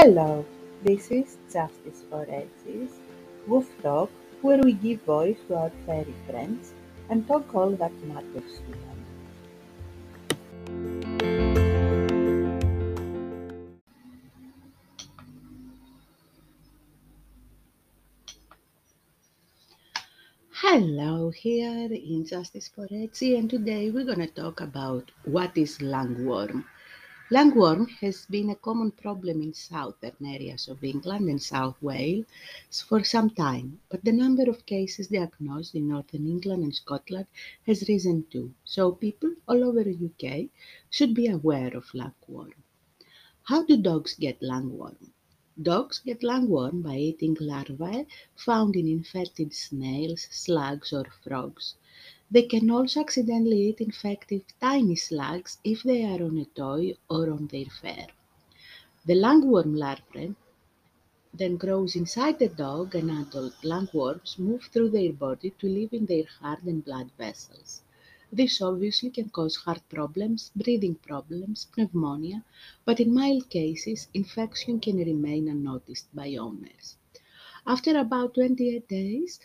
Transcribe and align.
Hello, 0.00 0.46
this 0.84 1.10
is 1.10 1.38
Justice 1.52 2.04
for 2.08 2.24
Woof 3.48 3.66
Talk, 3.82 4.08
where 4.42 4.58
we 4.58 4.72
give 4.74 5.02
voice 5.02 5.36
to 5.48 5.56
our 5.56 5.72
furry 5.84 6.14
friends 6.28 6.72
and 7.10 7.26
talk 7.26 7.52
all 7.52 7.70
that 7.70 7.92
matters 8.04 8.60
to 8.60 8.70
them. 8.78 8.98
Hello, 20.52 21.30
here 21.30 21.88
in 21.92 22.24
Justice 22.24 22.70
for 22.72 22.86
Etsy, 22.86 23.36
and 23.36 23.50
today 23.50 23.90
we're 23.90 24.04
going 24.04 24.20
to 24.20 24.28
talk 24.28 24.60
about 24.60 25.10
what 25.24 25.58
is 25.58 25.78
lungworm. 25.78 26.62
Lungworm 27.30 27.90
has 28.00 28.24
been 28.24 28.48
a 28.48 28.54
common 28.56 28.90
problem 28.90 29.42
in 29.42 29.52
southern 29.52 30.24
areas 30.24 30.66
of 30.66 30.82
England 30.82 31.28
and 31.28 31.42
South 31.42 31.76
Wales 31.82 32.24
for 32.88 33.04
some 33.04 33.28
time, 33.28 33.80
but 33.90 34.02
the 34.02 34.12
number 34.12 34.48
of 34.48 34.64
cases 34.64 35.08
diagnosed 35.08 35.74
in 35.74 35.88
northern 35.88 36.26
England 36.26 36.64
and 36.64 36.74
Scotland 36.74 37.26
has 37.66 37.86
risen 37.86 38.24
too, 38.30 38.54
so 38.64 38.92
people 38.92 39.34
all 39.46 39.62
over 39.62 39.84
the 39.84 40.06
UK 40.08 40.48
should 40.88 41.12
be 41.12 41.26
aware 41.26 41.76
of 41.76 41.84
lungworm. 41.92 42.54
How 43.42 43.62
do 43.62 43.76
dogs 43.76 44.14
get 44.14 44.40
lungworm? 44.40 45.10
Dogs 45.60 45.98
get 45.98 46.22
lungworm 46.22 46.82
by 46.82 46.96
eating 46.96 47.36
larvae 47.38 48.06
found 48.36 48.74
in 48.74 48.88
infected 48.88 49.52
snails, 49.52 50.28
slugs, 50.30 50.94
or 50.94 51.04
frogs. 51.22 51.74
They 52.30 52.42
can 52.42 52.70
also 52.70 53.00
accidentally 53.00 53.68
eat 53.68 53.80
infected 53.80 54.44
tiny 54.60 54.96
slugs 54.96 55.58
if 55.64 55.82
they 55.82 56.04
are 56.04 56.22
on 56.22 56.38
a 56.38 56.44
toy 56.44 56.96
or 57.08 57.30
on 57.30 57.46
their 57.48 57.66
fur. 57.66 58.06
The 59.06 59.14
lungworm 59.14 59.76
larvae 59.76 60.34
then 61.32 61.56
grows 61.56 61.96
inside 61.96 62.38
the 62.38 62.48
dog 62.48 62.94
and 62.94 63.10
adult 63.10 63.54
lungworms 63.62 64.38
move 64.38 64.64
through 64.64 64.90
their 64.90 65.12
body 65.12 65.50
to 65.58 65.66
live 65.68 65.92
in 65.94 66.06
their 66.06 66.24
heart 66.40 66.62
and 66.64 66.84
blood 66.84 67.10
vessels. 67.16 67.82
This 68.30 68.60
obviously 68.60 69.08
can 69.10 69.30
cause 69.30 69.56
heart 69.56 69.82
problems, 69.88 70.50
breathing 70.54 70.96
problems, 70.96 71.68
pneumonia, 71.76 72.44
but 72.84 73.00
in 73.00 73.14
mild 73.14 73.48
cases, 73.48 74.08
infection 74.12 74.80
can 74.80 74.98
remain 74.98 75.48
unnoticed 75.48 76.14
by 76.14 76.36
owners. 76.36 76.96
After 77.66 77.96
about 77.98 78.34
28 78.34 78.88
days, 78.88 79.40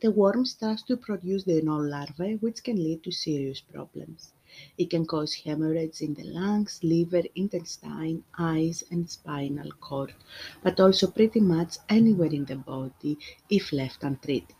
the 0.00 0.10
worm 0.10 0.44
starts 0.44 0.82
to 0.82 0.96
produce 0.96 1.44
the 1.44 1.62
null 1.62 1.88
larvae, 1.88 2.36
which 2.36 2.62
can 2.62 2.76
lead 2.76 3.02
to 3.02 3.10
serious 3.10 3.60
problems. 3.60 4.32
It 4.76 4.90
can 4.90 5.06
cause 5.06 5.34
hemorrhage 5.34 6.00
in 6.00 6.14
the 6.14 6.24
lungs, 6.24 6.80
liver, 6.82 7.22
intestine, 7.34 8.24
eyes, 8.38 8.84
and 8.90 9.08
spinal 9.08 9.70
cord, 9.80 10.14
but 10.62 10.78
also 10.78 11.06
pretty 11.06 11.40
much 11.40 11.78
anywhere 11.88 12.32
in 12.32 12.44
the 12.44 12.56
body 12.56 13.18
if 13.48 13.72
left 13.72 14.02
untreated. 14.02 14.56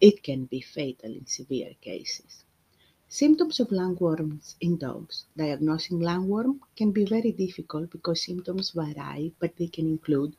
It 0.00 0.22
can 0.22 0.46
be 0.46 0.60
fatal 0.60 1.12
in 1.12 1.26
severe 1.26 1.74
cases. 1.80 2.44
Symptoms 3.08 3.60
of 3.60 3.68
lungworms 3.68 4.54
in 4.60 4.78
dogs. 4.78 5.26
Diagnosing 5.36 5.98
lungworm 5.98 6.60
can 6.74 6.92
be 6.92 7.04
very 7.04 7.30
difficult 7.30 7.90
because 7.90 8.22
symptoms 8.22 8.70
vary, 8.70 9.34
but 9.38 9.54
they 9.56 9.66
can 9.66 9.86
include 9.86 10.34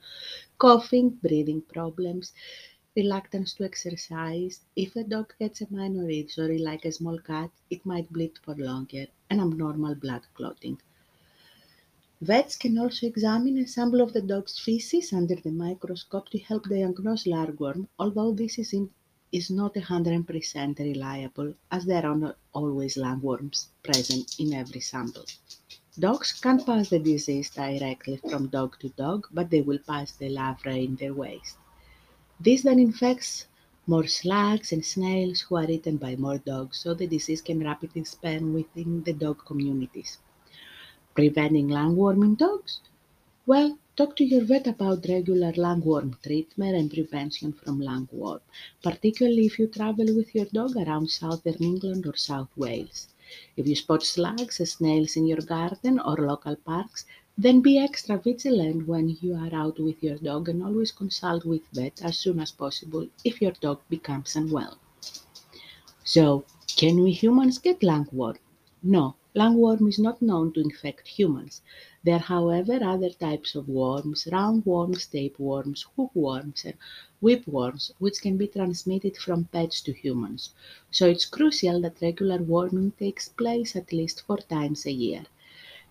coughing, 0.58 1.12
breathing 1.12 1.62
problems, 1.62 2.34
reluctance 2.96 3.54
to 3.56 3.64
exercise. 3.64 4.62
If 4.76 4.96
a 4.96 5.04
dog 5.04 5.34
gets 5.40 5.62
a 5.62 5.68
minor 5.72 6.10
injury 6.10 6.60
like 6.60 6.86
a 6.86 6.92
small 6.92 7.20
cut, 7.20 7.50
it 7.70 7.86
might 7.86 8.12
bleed 8.14 8.38
for 8.44 8.56
longer 8.56 9.08
and 9.30 9.42
abnormal 9.42 9.96
blood 9.96 10.28
clotting. 10.36 10.80
Vets 12.22 12.56
can 12.56 12.78
also 12.78 13.08
examine 13.08 13.58
a 13.58 13.68
sample 13.68 14.00
of 14.00 14.14
the 14.14 14.22
dog's 14.22 14.58
feces 14.60 15.12
under 15.12 15.36
the 15.36 15.52
microscope 15.52 16.30
to 16.30 16.40
help 16.40 16.70
diagnose 16.70 17.26
lungworm, 17.26 17.88
although 18.00 18.32
this 18.32 18.58
is, 18.58 18.72
in, 18.74 18.90
is 19.32 19.50
not 19.50 19.74
100% 19.74 20.80
reliable 20.80 21.54
as 21.72 21.86
there 21.86 22.06
are 22.06 22.16
not 22.16 22.38
always 22.54 22.96
lungworms 22.96 23.68
present 23.84 24.40
in 24.40 24.54
every 24.54 24.80
sample. 24.80 25.26
Dogs 26.00 26.40
can't 26.40 26.66
pass 26.66 26.90
the 26.90 27.00
disease 27.00 27.50
directly 27.50 28.18
from 28.18 28.48
dog 28.48 28.80
to 28.80 28.90
dog, 28.90 29.28
but 29.32 29.50
they 29.50 29.62
will 29.62 29.80
pass 29.80 30.12
the 30.14 30.30
larvae 30.30 30.86
in 30.86 30.96
their 30.96 31.14
waste. 31.14 31.58
This 32.44 32.64
then 32.64 32.78
infects 32.78 33.48
more 33.88 34.06
slugs 34.06 34.74
and 34.74 34.84
snails 34.84 35.40
who 35.42 35.56
are 35.56 35.72
eaten 35.72 35.96
by 35.96 36.18
more 36.18 36.40
dogs, 36.40 36.78
so 36.80 36.94
the 36.94 37.08
disease 37.08 37.42
can 37.42 37.64
rapidly 37.64 38.04
spread 38.04 38.44
within 38.44 39.04
the 39.04 39.14
dog 39.14 39.46
communities. 39.46 40.18
Preventing 41.16 41.70
lungworm 41.70 42.22
in 42.22 42.36
dogs? 42.36 42.82
Well, 43.46 43.78
talk 43.96 44.18
to 44.18 44.26
your 44.26 44.44
vet 44.44 44.68
about 44.68 45.06
regular 45.08 45.54
lungworm 45.54 46.22
treatment 46.22 46.76
and 46.76 46.92
prevention 46.92 47.54
from 47.54 47.80
lungworm, 47.80 48.42
particularly 48.82 49.46
if 49.46 49.58
you 49.58 49.68
travel 49.68 50.14
with 50.14 50.36
your 50.36 50.46
dog 50.46 50.76
around 50.76 51.12
southern 51.12 51.56
England 51.62 52.06
or 52.06 52.18
South 52.18 52.50
Wales. 52.58 53.08
If 53.56 53.68
you 53.68 53.76
spot 53.78 54.04
slugs 54.04 54.60
and 54.60 54.68
snails 54.68 55.16
in 55.16 55.28
your 55.28 55.42
garden 55.42 55.98
or 55.98 56.18
local 56.18 56.58
parks, 56.58 57.06
then 57.36 57.62
be 57.62 57.80
extra 57.80 58.18
vigilant 58.18 58.88
when 58.88 59.18
you 59.22 59.34
are 59.34 59.54
out 59.54 59.80
with 59.80 60.04
your 60.04 60.18
dog 60.18 60.50
and 60.50 60.62
always 60.62 60.92
consult 60.92 61.44
with 61.46 61.68
vet 61.74 62.00
as 62.04 62.18
soon 62.18 62.40
as 62.40 62.52
possible 62.52 63.08
if 63.24 63.42
your 63.42 63.54
dog 63.54 63.82
becomes 63.90 64.36
unwell. 64.36 64.78
So, 66.04 66.46
can 66.68 67.02
we 67.02 67.12
humans 67.12 67.58
get 67.58 67.80
lungworm? 67.80 68.38
No, 68.84 69.16
lungworm 69.36 69.88
is 69.88 69.98
not 69.98 70.22
known 70.22 70.54
to 70.54 70.60
infect 70.60 71.08
humans. 71.08 71.62
There 72.04 72.18
are, 72.18 72.20
however, 72.20 72.84
other 72.84 73.10
types 73.10 73.56
of 73.56 73.68
worms, 73.68 74.26
roundworms, 74.26 75.10
tapeworms, 75.10 75.88
hookworms, 75.96 76.66
and 76.66 76.76
whipworms, 77.22 77.92
which 77.98 78.22
can 78.22 78.38
be 78.38 78.48
transmitted 78.48 79.18
from 79.18 79.46
pets 79.46 79.82
to 79.82 79.94
humans. 79.94 80.52
So 80.92 81.08
it's 81.08 81.26
crucial 81.26 81.82
that 81.82 82.02
regular 82.02 82.44
worming 82.44 82.92
takes 83.00 83.30
place 83.30 83.76
at 83.76 83.92
least 83.92 84.22
four 84.22 84.38
times 84.38 84.86
a 84.86 84.92
year. 84.92 85.26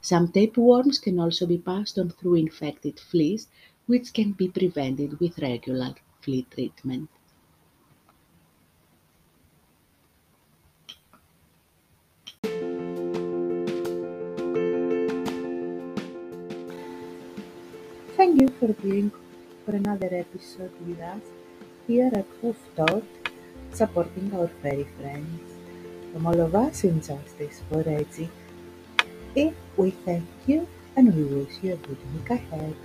Some 0.05 0.33
tapeworms 0.33 0.99
can 0.99 1.21
also 1.21 1.47
be 1.47 1.59
passed 1.59 1.97
on 1.97 2.11
through 2.11 2.35
infected 2.35 2.99
fleas, 2.99 3.47
which 3.87 4.13
can 4.13 4.33
be 4.33 4.49
prevented 4.49 5.21
with 5.21 5.39
regular 5.39 5.95
flea 6.21 6.45
treatment. 6.51 7.09
Thank 18.17 18.41
you 18.41 18.49
for 18.59 18.73
being 18.83 19.13
for 19.65 19.77
another 19.77 20.09
episode 20.11 20.73
with 20.85 21.01
us 21.01 21.23
here 21.87 22.11
at 22.13 22.27
Woof 22.43 22.59
Talk, 22.77 23.05
supporting 23.73 24.35
our 24.35 24.49
furry 24.61 24.87
friends. 24.99 25.41
From 26.13 26.27
all 26.27 26.41
of 26.41 26.57
us 26.57 26.83
in 26.83 27.01
Justice 27.01 27.63
for 27.71 27.83
Edgy, 29.37 29.55
we 29.79 29.93
thank 29.93 30.27
you 30.47 30.69
and 30.97 31.15
we 31.15 31.25
wish 31.25 31.63
you 31.63 31.75
a 31.75 31.77
good 31.77 31.99
week 32.15 32.31
ahead. 32.31 32.77